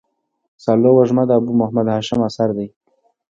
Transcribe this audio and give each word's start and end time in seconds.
سالو 0.63 0.89
وږمه 0.97 1.23
د 1.27 1.31
ابو 1.39 1.51
محمد 1.59 1.87
هاشم 1.93 2.19
اثر 2.27 2.49
دﺉ. 2.57 2.69